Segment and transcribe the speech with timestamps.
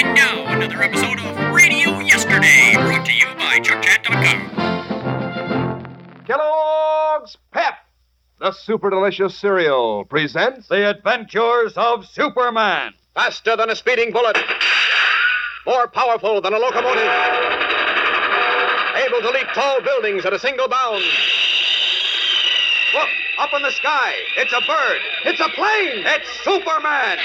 [0.00, 4.38] And now, another episode of Radio Yesterday, brought to you by ChuckChat.com.
[6.24, 7.74] Kellogg's Pep,
[8.38, 12.94] the super delicious cereal, presents The Adventures of Superman.
[13.16, 14.38] Faster than a speeding bullet.
[15.66, 17.02] More powerful than a locomotive.
[19.04, 21.02] Able to leap tall buildings at a single bound.
[22.94, 23.08] Look,
[23.40, 24.14] up in the sky.
[24.36, 25.00] It's a bird.
[25.24, 26.04] It's a plane.
[26.06, 27.18] It's Superman.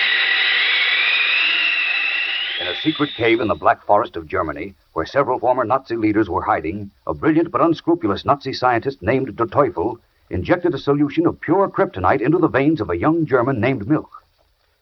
[2.64, 6.30] In a secret cave in the Black Forest of Germany, where several former Nazi leaders
[6.30, 9.98] were hiding, a brilliant but unscrupulous Nazi scientist named Der Teufel
[10.30, 14.08] injected a solution of pure kryptonite into the veins of a young German named Milch.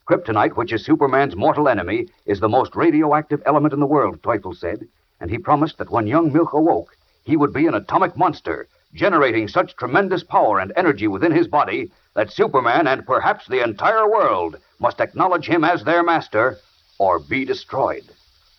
[0.06, 4.54] Kryptonite, which is Superman's mortal enemy, is the most radioactive element in the world, Teufel
[4.54, 4.88] said,
[5.20, 9.48] and he promised that when young Milch awoke, he would be an atomic monster, generating
[9.48, 14.58] such tremendous power and energy within his body that Superman and perhaps the entire world
[14.78, 16.60] must acknowledge him as their master
[17.02, 18.04] or be destroyed.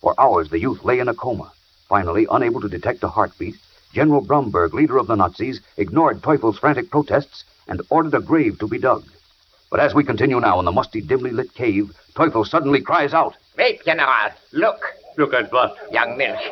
[0.01, 1.53] For hours, the youth lay in a coma.
[1.89, 3.55] Finally, unable to detect a heartbeat,
[3.93, 8.67] General Bromberg, leader of the Nazis, ignored Teufel's frantic protests and ordered a grave to
[8.67, 9.05] be dug.
[9.71, 13.34] But as we continue now in the musty, dimly lit cave, Teufel suddenly cries out.
[13.57, 14.33] Wait, General.
[14.51, 14.81] Look.
[15.17, 15.77] Look at what?
[15.93, 16.43] Young Milch.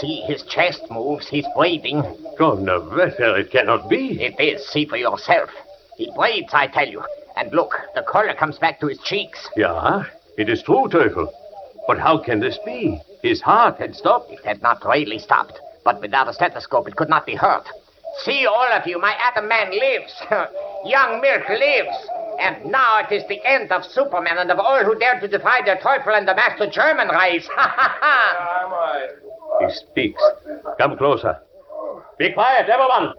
[0.00, 1.28] See, his chest moves.
[1.28, 2.02] He's breathing.
[2.40, 4.20] Donnerwetter, it cannot be.
[4.20, 4.66] It is.
[4.66, 5.50] See for yourself.
[5.96, 7.04] He breathes, I tell you.
[7.36, 9.48] And look, the color comes back to his cheeks.
[9.56, 11.28] Yeah, it is true, Teufel.
[11.86, 13.00] But how can this be?
[13.22, 14.30] His heart had stopped.
[14.32, 17.62] It had not really stopped, but without a stethoscope, it could not be heard.
[18.24, 20.12] See, all of you, my atom man lives.
[20.84, 21.96] Young Milch lives.
[22.40, 25.60] And now it is the end of Superman and of all who dare to defy
[25.64, 27.48] the Teufel and the Master German race.
[27.56, 29.66] Ha ha ha!
[29.66, 30.22] He speaks.
[30.78, 31.38] Come closer.
[32.18, 33.14] Be quiet, everyone.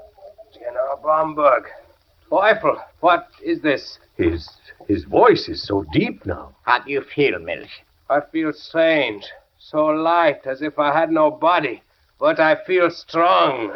[0.53, 1.63] General Bromberg.
[2.29, 3.99] Teufel, what is this?
[4.17, 4.49] His
[4.87, 6.55] his voice is so deep now.
[6.63, 7.83] How do you feel, Milch?
[8.09, 9.25] I feel strange,
[9.57, 11.83] so light as if I had no body,
[12.19, 13.73] but I feel strong.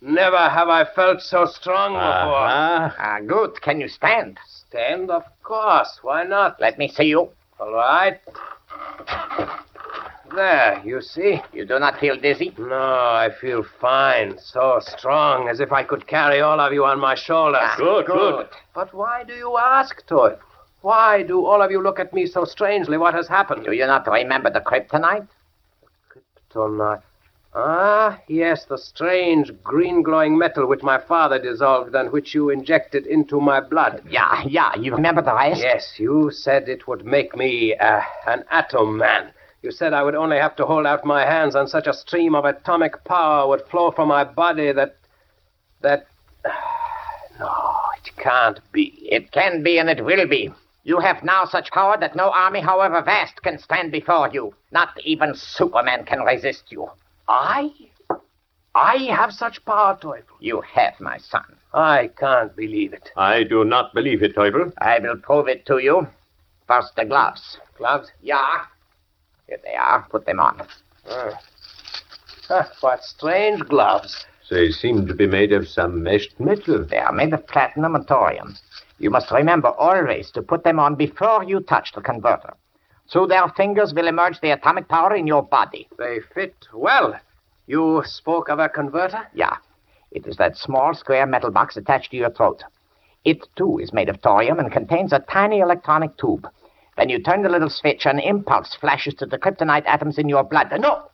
[0.00, 2.46] Never have I felt so strong before.
[2.48, 2.90] Uh-huh.
[2.98, 3.60] Ah, good.
[3.62, 4.38] Can you stand?
[4.48, 6.00] Stand, of course.
[6.02, 6.60] Why not?
[6.60, 7.30] Let me see you.
[7.60, 8.18] All right.
[10.34, 11.40] There, you see?
[11.52, 12.54] You do not feel dizzy?
[12.58, 16.98] No, I feel fine, so strong, as if I could carry all of you on
[17.00, 17.60] my shoulders.
[17.62, 18.48] Ah, Good, good.
[18.74, 20.38] But why do you ask, Teufel?
[20.80, 22.96] Why do all of you look at me so strangely?
[22.98, 23.64] What has happened?
[23.64, 25.28] Do you not remember the kryptonite?
[26.10, 27.02] Kryptonite.
[27.54, 33.06] Ah, yes, the strange green glowing metal which my father dissolved and which you injected
[33.06, 34.02] into my blood.
[34.08, 34.74] Yeah, yeah.
[34.74, 35.60] You remember the rest?
[35.60, 39.32] Yes, you said it would make me uh, an atom man.
[39.62, 42.34] You said I would only have to hold out my hands and such a stream
[42.34, 44.96] of atomic power would flow from my body that.
[45.80, 46.06] that.
[47.40, 49.08] No, it can't be.
[49.10, 50.52] It can be and it will be.
[50.84, 54.54] You have now such power that no army, however vast, can stand before you.
[54.70, 56.88] Not even Superman can resist you.
[57.26, 57.70] I?
[58.74, 60.22] I have such power, Teufel.
[60.40, 61.56] You have, my son.
[61.72, 63.10] I can't believe it.
[63.16, 64.72] I do not believe it, Teufel.
[64.78, 66.06] I will prove it to you.
[66.68, 67.58] First, the gloves.
[67.78, 68.10] Gloves?
[68.20, 68.66] Yeah.
[69.52, 70.06] Here they are.
[70.08, 70.62] Put them on.
[71.06, 71.38] Ah.
[72.48, 74.24] Huh, what strange gloves.
[74.48, 76.86] They seem to be made of some meshed metal.
[76.86, 78.56] They are made of platinum and thorium.
[78.98, 82.54] You must remember always to put them on before you touch the converter.
[83.12, 85.86] Through their fingers will emerge the atomic power in your body.
[85.98, 87.20] They fit well.
[87.66, 89.28] You spoke of a converter?
[89.34, 89.58] Yeah.
[90.12, 92.64] It is that small square metal box attached to your throat.
[93.26, 96.48] It, too, is made of thorium and contains a tiny electronic tube.
[97.02, 100.44] When you turn the little switch, an impulse flashes to the kryptonite atoms in your
[100.44, 100.68] blood.
[100.78, 101.10] No!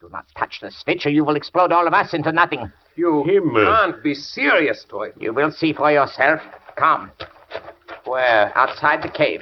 [0.00, 2.72] Do not touch the switch, or you will explode all of us into nothing.
[2.96, 3.64] You Himmel.
[3.64, 5.12] can't be serious, Teufel.
[5.22, 6.40] You will see for yourself.
[6.76, 7.12] Come,
[8.06, 8.50] Where?
[8.58, 9.40] outside the cave.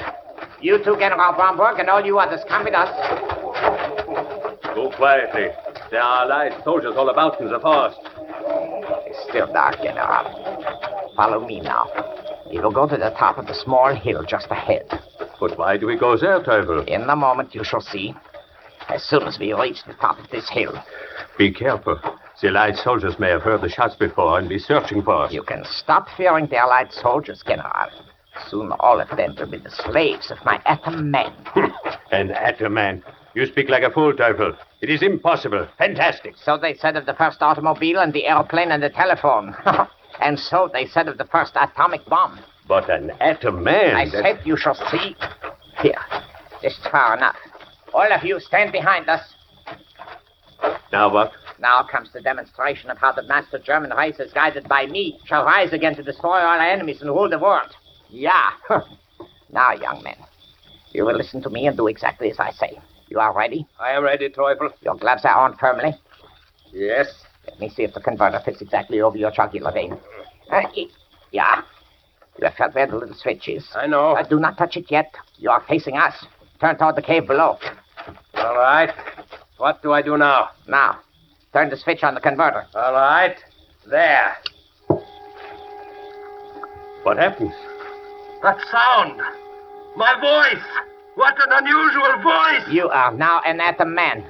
[0.61, 2.91] You two, General Bromberg, and all you others, come with us.
[4.75, 5.47] Go quietly.
[5.91, 7.97] There are light soldiers all about in the forest.
[9.07, 11.15] It's still dark, General.
[11.17, 11.87] Follow me now.
[12.51, 14.85] We will go to the top of the small hill just ahead.
[15.43, 16.87] But why do we go there, Teufel?
[16.87, 18.15] In a moment, you shall see.
[18.89, 20.73] As soon as we reach the top of this hill,
[21.37, 21.99] Be careful.
[22.41, 25.33] The Allied soldiers may have heard the shots before and be searching for us.
[25.33, 27.91] you can stop fearing the Allied soldiers, General.
[28.49, 31.35] Soon all of them will be the slaves of my atom man.
[32.13, 33.03] An atom man.
[33.35, 34.57] You speak like a fool, Teufel.
[34.81, 35.67] It is impossible.
[35.77, 36.37] Fantastic.
[36.37, 39.57] So they said of the first automobile and the airplane and the telephone.
[40.21, 42.39] and so they said of the first atomic bomb.
[42.69, 43.97] But an atom man.
[43.97, 45.17] I that- said you shall see.
[45.83, 45.99] Here,
[46.63, 47.37] just far enough.
[47.93, 49.35] All of you stand behind us.
[50.93, 51.33] Now what?
[51.59, 55.45] Now comes the demonstration of how the master German race, as guided by me, shall
[55.45, 57.75] rise again to destroy all our enemies and rule the world.
[58.09, 58.51] Yeah.
[59.53, 60.17] now, young men,
[60.93, 62.79] You will listen to me and do exactly as I say.
[63.09, 63.67] You are ready?
[63.81, 64.73] I am ready, Teufel.
[64.83, 65.95] Your gloves are on firmly.
[66.73, 67.09] Yes.
[67.47, 69.99] Let me see if the converter fits exactly over your jugular vein.
[70.51, 70.63] Uh,
[71.33, 71.63] yeah.
[72.39, 73.67] You have felt where the little switch is.
[73.75, 74.13] I know.
[74.13, 75.15] Uh, do not touch it yet.
[75.39, 76.15] You are facing us.
[76.61, 77.59] Turn toward the cave below.
[78.35, 78.91] All right.
[79.59, 80.51] What do I do now?
[80.67, 80.99] Now,
[81.53, 82.67] turn the switch on the converter.
[82.75, 83.37] All right.
[83.89, 84.37] There.
[87.03, 87.53] What happens?
[88.43, 89.21] That sound.
[89.97, 90.65] My voice.
[91.15, 92.75] What an unusual voice.
[92.75, 94.25] You are now an atom man.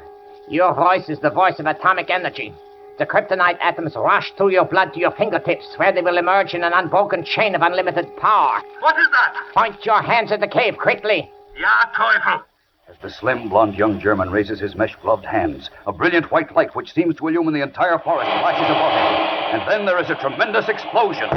[0.49, 2.53] Your voice is the voice of atomic energy.
[2.99, 6.63] The kryptonite atoms rush through your blood to your fingertips, where they will emerge in
[6.63, 8.61] an unbroken chain of unlimited power.
[8.81, 9.51] What is that?
[9.55, 11.31] Point your hands at the cave quickly.
[11.59, 12.43] Ja, Teufel.
[12.89, 16.75] As the slim, blond young German raises his mesh gloved hands, a brilliant white light
[16.77, 19.61] which seems to illumine the entire forest flashes above him.
[19.61, 21.29] And then there is a tremendous explosion.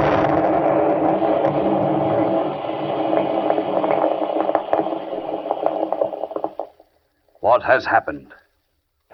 [7.40, 8.34] What has happened?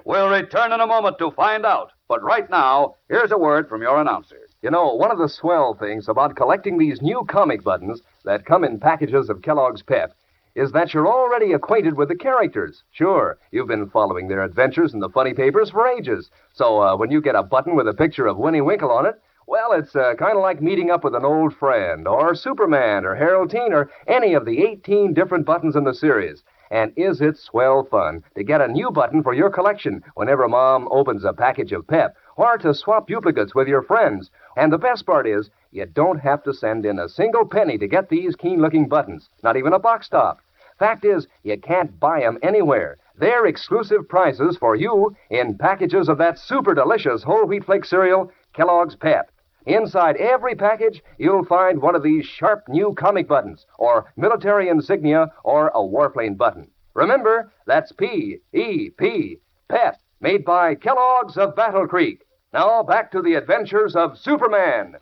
[0.05, 1.93] We'll return in a moment to find out.
[2.13, 4.37] But right now, here's a word from your announcer.
[4.61, 8.65] You know, one of the swell things about collecting these new comic buttons that come
[8.65, 10.15] in packages of Kellogg's Pep
[10.55, 12.83] is that you're already acquainted with the characters.
[12.91, 16.29] Sure, you've been following their adventures in the funny papers for ages.
[16.53, 19.19] So uh, when you get a button with a picture of Winnie Winkle on it,
[19.47, 23.15] well, it's uh, kind of like meeting up with an old friend, or Superman, or
[23.15, 26.43] Harold Teen, or any of the 18 different buttons in the series.
[26.73, 30.89] And is it swell fun to get a new button for your collection whenever Mom
[30.91, 34.31] opens a package of Pep, or to swap duplicates with your friends?
[34.57, 37.87] And the best part is, you don't have to send in a single penny to
[37.87, 40.41] get these keen looking buttons, not even a box top.
[40.79, 42.97] Fact is, you can't buy 'em anywhere.
[43.19, 48.33] They're exclusive prizes for you in packages of that super delicious whole wheat flake cereal,
[48.55, 49.31] Kellogg's Pep.
[49.67, 55.31] Inside every package, you'll find one of these sharp new comic buttons, or military insignia,
[55.45, 56.69] or a warplane button.
[56.95, 59.39] Remember, that's P E P,
[59.69, 62.23] PEP, made by Kellogg's of Battle Creek.
[62.53, 64.97] Now back to the adventures of Superman.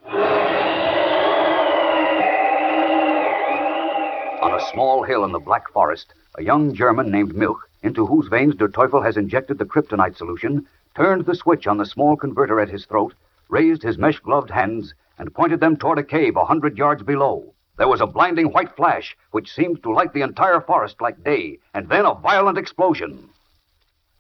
[4.43, 8.29] On a small hill in the Black Forest, a young German named Milch, into whose
[8.29, 12.61] veins Der Teufel has injected the kryptonite solution, turned the switch on the small converter
[12.61, 13.15] at his throat,
[13.51, 17.53] raised his mesh gloved hands, and pointed them toward a cave a hundred yards below.
[17.77, 21.59] There was a blinding white flash, which seemed to light the entire forest like day,
[21.75, 23.29] and then a violent explosion.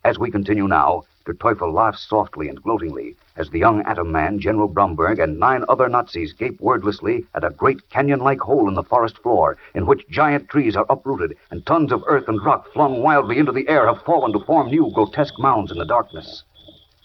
[0.03, 4.38] As we continue now, Der Teufel laughs softly and gloatingly as the young atom man,
[4.38, 8.75] General Bromberg, and nine other Nazis gape wordlessly at a great canyon like hole in
[8.75, 12.73] the forest floor in which giant trees are uprooted and tons of earth and rock
[12.73, 16.44] flung wildly into the air have fallen to form new grotesque mounds in the darkness.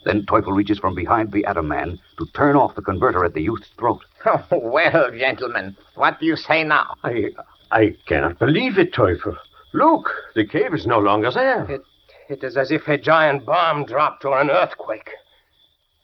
[0.05, 3.41] Then Teufel reaches from behind the atom man to turn off the converter at the
[3.41, 4.01] youth's throat.
[4.25, 6.95] Oh, well, gentlemen, what do you say now?
[7.03, 7.31] I
[7.71, 9.35] I cannot believe it, Teufel.
[9.73, 11.69] Look, the cave is no longer there.
[11.69, 11.81] It,
[12.29, 15.09] it is as if a giant bomb dropped or an earthquake.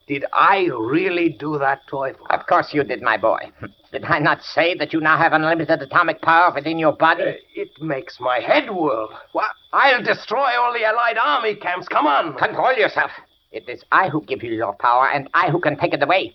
[0.08, 2.26] Did I really do that, Teufel?
[2.32, 3.52] Of course you did, my boy.
[3.92, 7.24] Did I not say that you now have unlimited atomic power within your body?
[7.24, 9.10] Uh, it makes my head whirl.
[9.34, 11.88] Why, I'll destroy all the Allied army camps.
[11.88, 12.36] Come on.
[12.38, 13.12] Control yourself.
[13.52, 16.34] It is I who give you your power, and I who can take it away.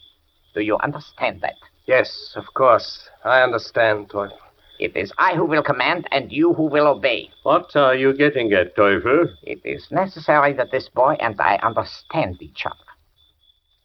[0.55, 1.55] Do you understand that?
[1.87, 3.09] Yes, of course.
[3.25, 4.37] I understand, Teufel.
[4.79, 7.31] It is I who will command, and you who will obey.
[7.43, 9.29] What are you getting at, Teufel?
[9.43, 12.77] It is necessary that this boy and I understand each other.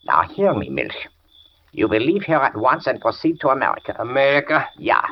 [0.05, 1.07] Now, hear me, Milch.
[1.71, 3.95] You will leave here at once and proceed to America.
[3.97, 4.67] America?
[4.77, 5.05] Yeah.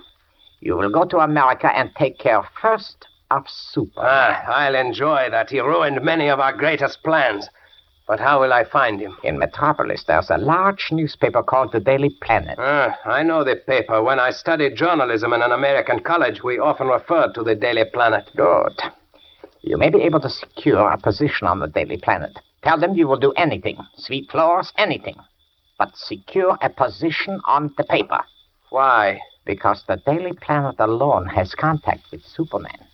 [0.60, 4.10] You will go to America and take care first of Superman.
[4.10, 5.50] Ah, I'll enjoy that.
[5.50, 7.48] He ruined many of our greatest plans.
[8.10, 9.16] But how will I find him?
[9.24, 12.58] In Metropolis, there's a large newspaper called the Daily Planet.
[12.58, 14.02] Ah, I know the paper.
[14.02, 18.28] When I studied journalism in an American college, we often referred to the Daily Planet.
[18.36, 18.82] Good.
[19.62, 22.36] You may be able to secure a position on the Daily Planet.
[22.64, 25.18] Tell them you will do anything sweep floors, anything.
[25.78, 28.22] But secure a position on the paper.
[28.72, 29.20] Why?
[29.46, 32.89] Because the Daily Planet alone has contact with Superman.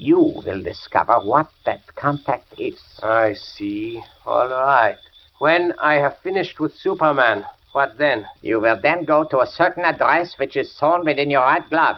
[0.00, 2.80] You will discover what that contact is.
[3.02, 4.00] I see.
[4.24, 4.96] All right.
[5.40, 8.24] When I have finished with Superman, what then?
[8.40, 11.96] You will then go to a certain address which is sewn within your right glove.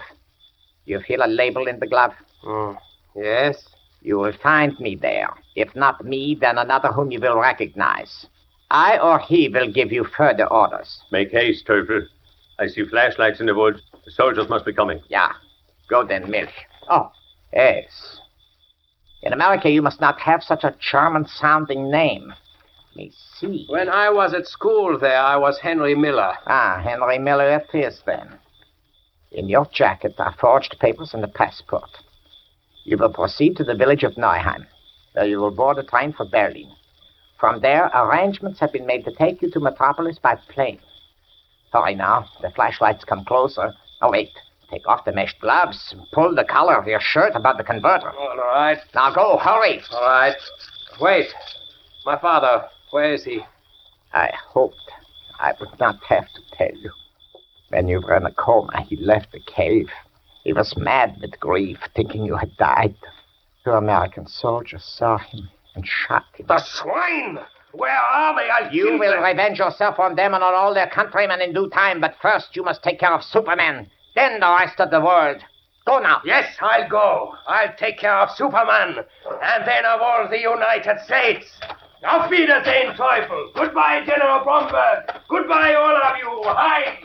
[0.87, 2.14] You feel a label in the glove?
[2.42, 2.73] Hmm.
[3.14, 3.69] Yes?
[4.00, 5.28] You will find me there.
[5.54, 8.25] If not me, then another whom you will recognize.
[8.71, 11.02] I or he will give you further orders.
[11.12, 12.07] Make haste, Teufel.
[12.59, 13.83] I see flashlights in the woods.
[14.07, 15.02] The soldiers must be coming.
[15.09, 15.33] Yeah.
[15.90, 16.49] Go then, Milch.
[16.88, 17.12] Oh,
[17.52, 18.21] yes.
[19.23, 22.33] In America, you must not have such a charming sounding name.
[22.90, 23.66] Let me see.
[23.69, 26.35] When I was at school there, I was Henry Miller.
[26.47, 28.38] Ah, Henry Miller it is then.
[29.30, 31.90] In your jacket are forged papers and a passport.
[32.85, 34.66] You will proceed to the village of Neuheim,
[35.12, 36.71] where you will board a train for Berlin.
[37.38, 40.80] From there, arrangements have been made to take you to Metropolis by plane.
[41.73, 42.26] Hurry now.
[42.42, 43.73] The flashlights come closer.
[44.02, 44.30] Oh, wait.
[44.71, 48.11] Take off the mesh gloves and pull the collar of your shirt about the converter.
[48.11, 48.79] All right.
[48.95, 49.81] Now go, hurry.
[49.93, 50.37] All right.
[51.00, 51.27] Wait.
[52.07, 53.41] My father, where is he?
[54.12, 54.77] I hoped
[55.41, 56.91] I would not have to tell you.
[57.71, 59.89] When you were in a coma, he left the cave.
[60.45, 62.95] He was mad with grief, thinking you had died.
[63.65, 66.47] Two American soldiers saw him and shot him.
[66.49, 67.39] The swine!
[67.73, 68.49] Where are they?
[68.50, 69.23] I'll You will them.
[69.23, 72.65] revenge yourself on them and on all their countrymen in due time, but first you
[72.65, 73.89] must take care of Superman.
[74.14, 75.38] Then the rest of the world.
[75.87, 76.21] Go now.
[76.25, 77.35] Yes, I'll go.
[77.47, 78.97] I'll take care of Superman.
[79.43, 81.61] And then of all the United States.
[82.05, 83.52] Auf Wiedersehen, Teufel.
[83.55, 85.12] Goodbye, General Bromberg.
[85.29, 86.43] Goodbye, all of you.
[86.45, 86.99] Hi.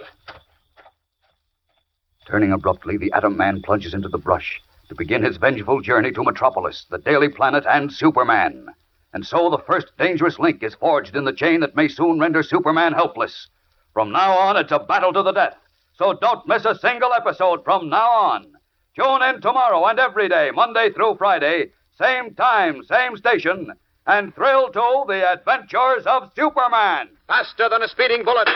[2.28, 6.24] Turning abruptly, the Atom Man plunges into the brush to begin his vengeful journey to
[6.24, 8.68] Metropolis, the Daily Planet, and Superman.
[9.14, 12.44] And so the first dangerous link is forged in the chain that may soon render
[12.44, 13.48] Superman helpless.
[13.94, 15.58] From now on, it's a battle to the death.
[15.98, 18.54] So don't miss a single episode from now on.
[19.00, 23.72] Tune in tomorrow and every day, Monday through Friday, same time, same station,
[24.06, 27.10] and thrill to the adventures of Superman.
[27.28, 28.50] Faster than a speeding bullet.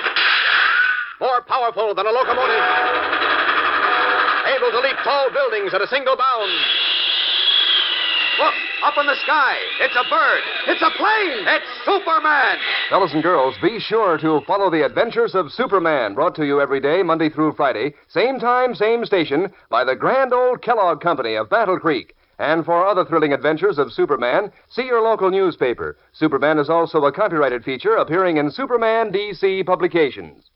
[1.22, 2.64] More powerful than a locomotive.
[4.56, 6.52] Able to leap tall buildings at a single bound.
[8.40, 8.54] Look,
[8.84, 9.56] up in the sky.
[9.82, 10.42] It's a bird.
[10.68, 11.46] It's a plane.
[11.48, 12.58] It's Superman.
[12.90, 16.80] Fellas and girls, be sure to follow the adventures of Superman, brought to you every
[16.80, 21.50] day, Monday through Friday, same time, same station, by the grand old Kellogg Company of
[21.50, 22.16] Battle Creek.
[22.40, 25.98] And for other thrilling adventures of Superman, see your local newspaper.
[26.14, 30.50] Superman is also a copyrighted feature appearing in Superman DC publications.